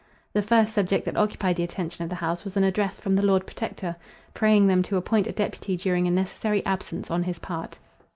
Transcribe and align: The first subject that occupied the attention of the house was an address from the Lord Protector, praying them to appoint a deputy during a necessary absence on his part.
The 0.33 0.41
first 0.41 0.73
subject 0.73 1.05
that 1.05 1.15
occupied 1.15 1.57
the 1.57 1.63
attention 1.63 2.01
of 2.03 2.09
the 2.09 2.15
house 2.15 2.43
was 2.43 2.57
an 2.57 2.63
address 2.63 2.97
from 2.97 3.15
the 3.15 3.21
Lord 3.21 3.45
Protector, 3.45 3.95
praying 4.33 4.65
them 4.65 4.81
to 4.81 4.97
appoint 4.97 5.27
a 5.27 5.31
deputy 5.31 5.77
during 5.77 6.07
a 6.07 6.09
necessary 6.09 6.65
absence 6.65 7.11
on 7.11 7.21
his 7.21 7.37
part. 7.37 7.77